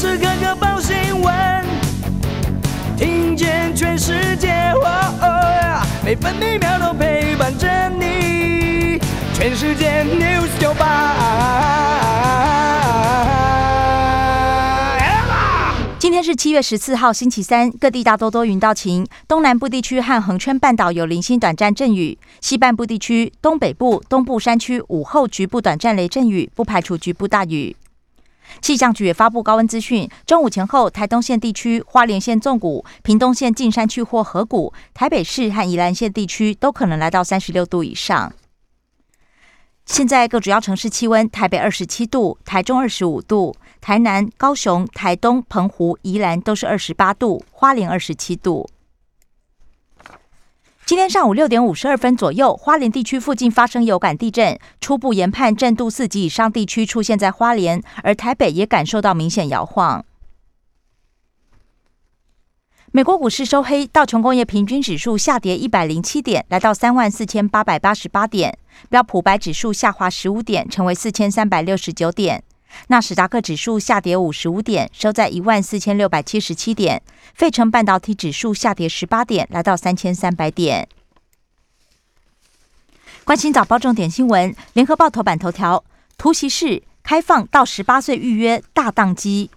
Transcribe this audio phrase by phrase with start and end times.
[0.00, 1.34] 时刻刻报新闻，
[2.96, 4.72] 听见全世界，
[6.02, 8.98] 每分每秒都陪伴着你。
[9.34, 11.16] 全世界 news 九八。
[15.98, 27.76] 今天是七月十四号，星期三，各地大多多云到晴，东南部地区和恒春半岛有零星短暂阵雨，西半部地区、东北部、东部山区午后局部短暂雷阵雨，不排除局部大雨。
[28.60, 38.32] 气象局也发布高温资讯，中午前后，台东县地区、花莲县纵谷、屏东县近山区或河谷、台北市和宜兰县地区都可能来到三十六度以上。
[39.86, 48.68] 现在各主要城市气温：台北二十七度，台中二十五度，台南、高雄、台东、澎湖、宜兰都是二十八度，花莲二十七度。
[50.90, 60.04] 今天上午六点五十二分左右，花莲地区附近发生有感地震，初步研判震度四级以上地区出现在花莲，而台北也感受到明显摇晃。
[62.90, 68.52] 美国股市收黑，道琼工业平均指数下跌一百零七点，来到三万四千八百八十八点；
[68.88, 72.42] 标普白指数下滑十五点，成为四千三百六十九点。
[72.88, 77.02] 纳斯达克指数下跌五十五点，收在一万四千六百七十七点。
[77.34, 80.88] 费城半导体指数下跌十八点，来到三千三百点。
[83.24, 85.84] 关心早报重点新闻，联合报头版头条：
[86.18, 89.50] 突袭式开放到十八岁预约大宕机，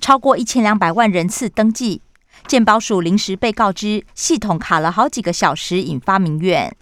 [0.00, 2.02] 超过一千两百万人次登记。
[2.46, 6.74] 健保署临时被告知系统卡了好几个小时，引发民怨。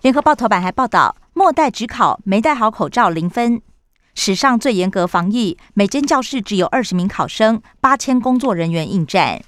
[0.00, 1.16] 联合报头版还报道。
[1.38, 3.62] 末代只考没戴好口罩零分，
[4.12, 9.40] 史上最严格防疫，每间教室只有二十名考生，八千工作人员应战。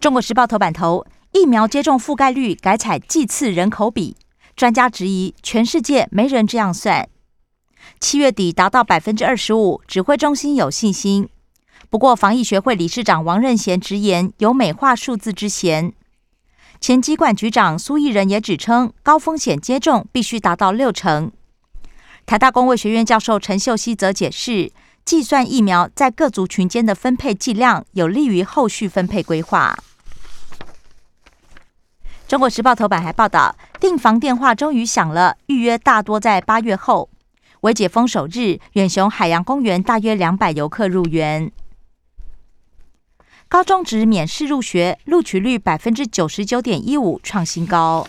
[0.00, 4.16] 中国时报头版头，疫苗接种覆盖率改采剂次人口比，
[4.56, 7.06] 专家质疑全世界没人这样算。
[8.00, 11.28] 七月底达到百分之二十五，指挥中心有信心。
[11.90, 15.92] 不过防疫学会理事长王任贤直言有美化数字之嫌。
[16.80, 21.30] 前机管局长苏益仁也指称，高风险接种必须达到六成。
[22.24, 24.70] 台大公卫学院教授陈秀熙则解释，
[25.04, 29.76] 计算疫苗在各族群间的分配剂量，有利于后续分配规划。
[32.26, 37.08] 中国时报头版还报道，订房电话终于响了，预约大多在八月后。
[37.62, 41.50] 为解封首日，远雄海洋公园大约两百游客入园。
[43.48, 48.06] 高中职免试入学，录取率百分之九十九点一五，创新高。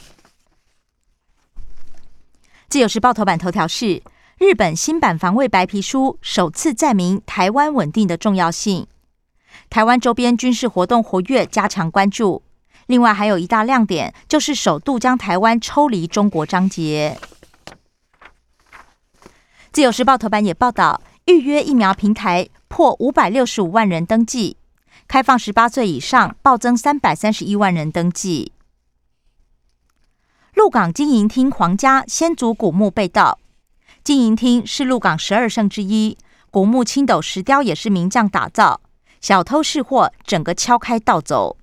[2.67, 4.03] 自由时报头版头条是
[4.37, 8.85] 日本新版防卫白皮书首次载明台湾稳定的重要性，
[9.69, 12.43] 台湾周边军事活动活跃，加强关注。
[12.87, 17.17] 另外还有一大亮点，就是首度将台湾抽离中国章节。
[19.71, 24.57] 自由时报头版也报道，预约疫苗平台破五百六十五万人登记。
[25.09, 28.51] 开放十八岁以上，暴增三百三十一万人登记。
[30.53, 33.39] 鹿港经营厅皇家先祖古墓被盗，
[34.03, 36.15] 经营厅是鹿港十二圣之一，
[36.51, 38.81] 古墓青斗石雕也是名匠打造，
[39.19, 41.57] 小偷试货，整个敲开盗走。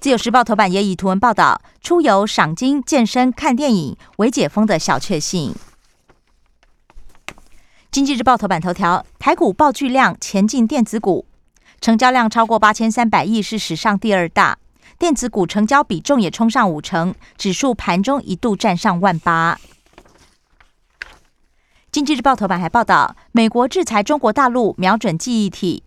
[0.00, 5.54] 自由时报头版也以图文报道，出游、赏金、健身、看电影，为解封的小确幸。
[7.92, 11.26] 经济日报头版头条，台股爆巨量，前进电子股。
[11.80, 14.58] 成交量超过八千三百亿，是史上第二大。
[14.98, 19.58] 电子股成交比重也冲上五成，指数盘中一度站上万八。
[21.90, 25.82] 经济日报头版还报道，美国制裁中国大陆，瞄准记忆体。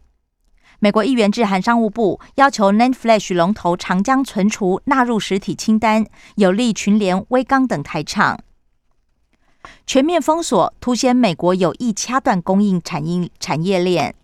[0.80, 6.06] 美国议员致函商务部，要求 NAND Flash 龙头长江存储纳入实体清单，
[6.36, 8.40] 有利群联、微刚等台厂。
[9.86, 14.16] 全面封锁，凸显美国有意掐断供应产业产业链。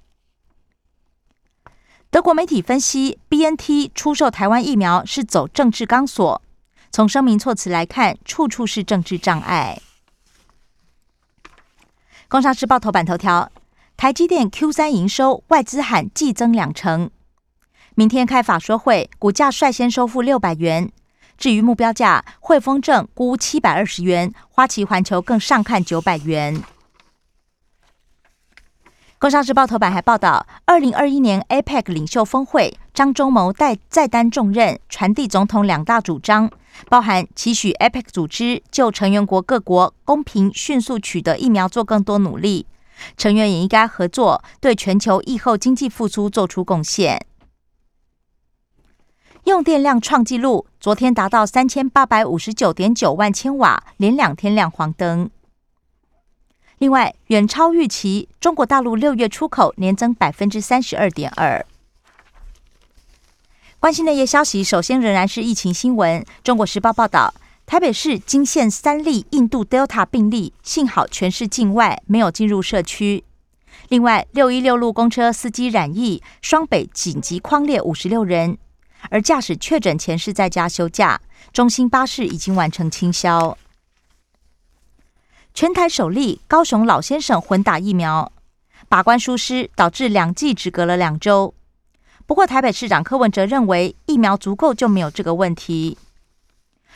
[2.12, 6.42] 德国媒体分析，B N T 出售台湾疫苗是走政治钢索。
[6.92, 9.80] 从声明措辞来看，处处是政治障碍。
[12.28, 13.52] 工商时报头版头条：
[13.96, 17.11] 台积电 Q 三营收外资喊季增两成，
[17.94, 20.91] 明天开法说会，股价率先收复六百元。
[21.38, 26.64] 至于目标价，汇丰证估七百二十元，花旗环球更上看九百元。
[29.19, 36.49] 工商时报头版还报道，二零二一年 APEC 领袖峰会，张忠谋带再担重任，传递总统两大主张，
[36.87, 42.66] 包含期许 APEC 组织就成员国各国公平迅速取得疫苗做更多努力，
[43.17, 47.25] 成员也应该合作，对全球疫后经济复苏做出贡献。
[49.43, 55.29] 用电量创纪录，昨天达到三千八百五十九点九万千瓦，连两天亮黄灯。
[56.79, 61.66] 另外，远超预期，中国大陆六月出口年增百分之三十二点二。
[63.81, 66.26] 关心内页消息，首先仍然是疫情新闻。
[66.41, 67.34] 中国时报报道，
[67.66, 73.26] 台北市惊现三例印度 Delta 病例，幸好全是境外，没有进入社区。
[73.90, 78.58] 另外，六一六路公车司机染疫，双北紧急框列五十六人，
[79.09, 81.20] 而驾驶确诊前是在家休假。
[81.52, 83.58] 中兴巴士已经完成清消。
[85.59, 88.32] 全台首例高雄老先生混打疫苗，
[88.88, 91.53] 把关疏失导致两剂只隔了两周。
[92.26, 95.97] 不过台北市长柯文哲认为疫苗足够就没有这个问题。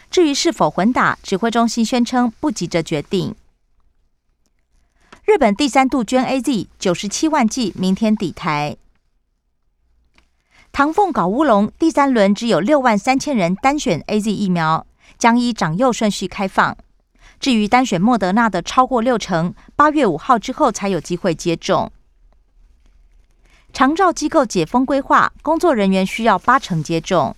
[0.10, 3.36] 至于是否混打，指挥中心宣称不急着决定。
[5.26, 8.78] 日本第三度捐 A Z 九十七万剂，明天抵台。
[10.72, 14.88] 唐凤搞乌龙，第三轮只有六万三千人单选 A Z 疫苗，
[15.18, 16.78] 将依长幼顺序开放。
[17.44, 21.92] 至于单选莫德纳的超过六成，八月五号之后才有机会接种。
[23.74, 27.36] 长照机构解封规划，工作人员需要八成接种。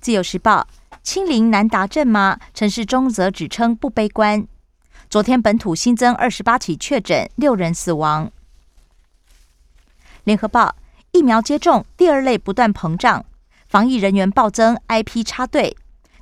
[0.00, 0.66] 自由时报：
[1.04, 2.40] 清零难达阵吗？
[2.52, 4.44] 陈世忠则指称不悲观。
[5.08, 8.32] 昨天本土新增二十八起确诊，六人死亡。
[10.24, 10.74] 联合报：
[11.12, 13.24] 疫苗接种第二类不断膨胀，
[13.68, 15.76] 防疫人员暴增，IP 插队。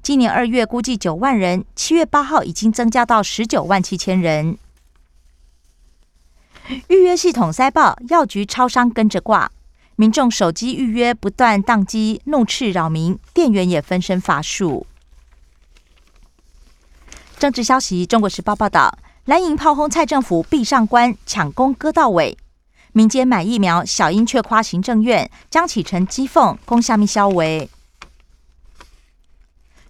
[0.05, 4.59] 今年二月估计九万人，七月八号已经增加到十九万七千人。
[6.89, 9.51] 预约系统塞爆，药局超商跟着挂，
[9.97, 14.87] 民众手机预约不断宕机，怒斥扰民，店员也分身乏术。
[17.39, 22.37] 政治消息：中国时报报道，蓝营炮轰蔡政府闭上关，抢攻割到尾。
[22.93, 27.71] 民间买疫苗，小英却夸行政院将启程讥讽，攻下密消维。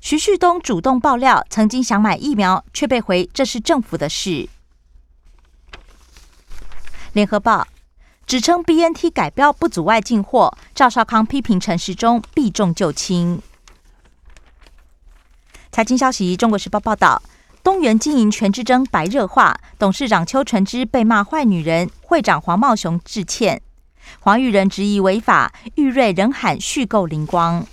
[0.04, 4.50] 徐旭东主动爆料，曾经想买疫苗，却被回这是政府的事。
[7.14, 7.66] 联合报
[8.26, 13.40] 指称 BNT 改标不阻碍进货，赵少康批评陈时中避重就轻。
[15.72, 17.22] 财经消息：中国时报报道，
[17.62, 23.62] 东元经营权之争白热化，董事长邱纯之被骂坏女人，会长黄茂雄致歉，
[24.20, 27.66] 黄玉仁质疑违法，玉瑞仍喊续购灵光。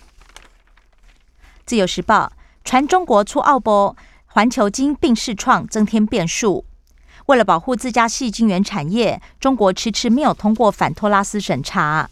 [1.71, 2.33] 自由时报
[2.65, 3.95] 传中国出澳波，
[4.25, 6.65] 环球金并试创增添变数。
[7.27, 12.09] 为了保护自家细菌源产业，中国迟迟没有通过反托拉斯审查。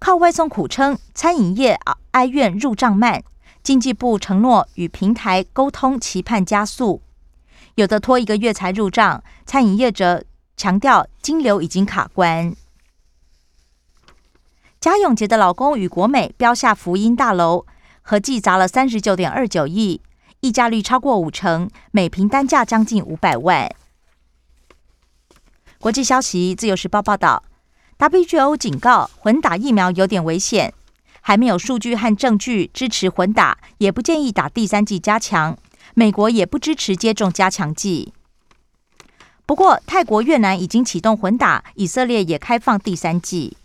[0.00, 1.78] 靠外送苦撑，餐饮业
[2.10, 3.22] 哀怨入账慢。
[3.62, 7.00] 经济部承诺与平台沟通，期盼加速。
[7.76, 10.24] 有的拖一个月才入账，餐饮业者
[10.56, 12.56] 强调金流已经卡关。
[14.80, 17.66] 贾永杰的老公与国美标下福音大楼，
[18.00, 20.00] 合计砸了三十九点二九亿，
[20.38, 23.68] 溢价率超过五成，每平单价将近五百万。
[25.80, 27.42] 国际消息：自由时报报道
[27.98, 30.72] ，WGO 警告混打疫苗有点危险，
[31.20, 35.58] 还没有数据和证据支持混打，也不建议打第三剂加强。
[35.94, 38.12] 美国也不支持接种加强剂。
[39.44, 43.56] 不过，泰国、越南已经启动混打，以色列也开放第三剂。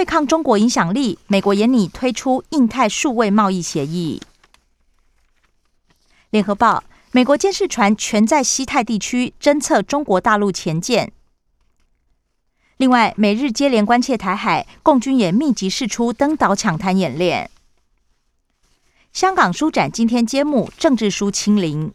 [0.00, 4.22] 对抗中国影响力，美国也拟推出印太数位贸易协议。
[6.30, 6.82] 联合报：
[7.12, 11.12] 美国监视船全在西太地区侦测中国大陆前舰。
[12.78, 17.50] 另外，美日接连关切台海，共军也密集试出登岛抢滩演练。
[19.12, 21.92] 香港书展今天揭幕，政治书清零。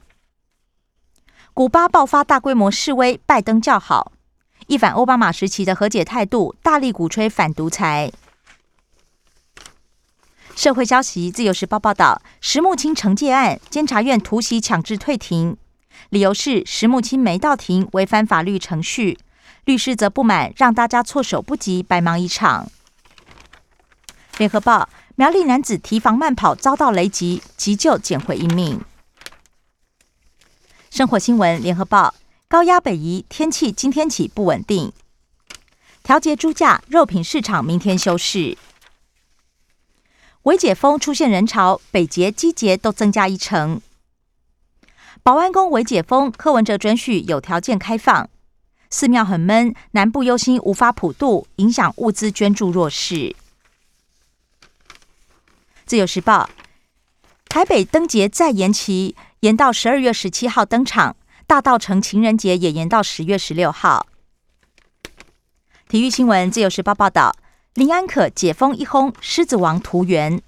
[1.56, 4.12] 古巴爆发大规模示威，拜登叫好。
[4.68, 8.12] 一反奥巴马时期的和解态度，大力鼓吹反独裁。
[10.56, 15.58] 社会消息：自由时报报道，石木清惩戒案，监察院突袭强制退庭，
[16.10, 19.20] 理由是石木清没到庭，违反法律程序。
[19.66, 22.72] 律师则不满，让大家措手不及，白忙一场。
[24.38, 28.82] 联合报：苗栗男子提防慢跑遭到雷击，急救捡回一命。
[30.90, 32.16] 生活新闻：联合报。
[32.48, 34.94] 高压北移，天气今天起不稳定。
[36.04, 38.56] 调节猪价，肉品市场明天休市。
[40.44, 43.82] 微解封出现人潮，北捷、基捷都增加一成。
[45.24, 48.30] 保安宫微解封，柯文哲准许有条件开放。
[48.92, 53.36] 寺庙很闷，南部忧心无法普渡，影响物资捐助弱势。
[55.88, 56.52] 自由时报，
[57.50, 61.16] 台北灯节再延期，延到十二月十七号登场。
[61.48, 64.08] 大道城情人节也延到十月十六号。
[65.88, 67.36] 体育新闻：自由时报报道，
[67.76, 70.42] 林安可解封一轰，狮子王图源。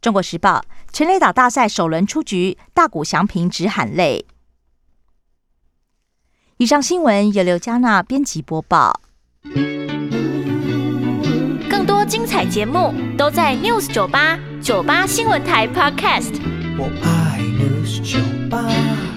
[0.00, 4.26] 中国时报：全垒打大赛首轮出局，大谷翔平直喊累。
[6.58, 9.00] 以上新闻由刘嘉娜编辑播报。
[11.70, 16.34] 更多精彩节目都在 News 九八九八新闻台 Podcast。
[16.76, 19.07] 我爱 News 酒吧。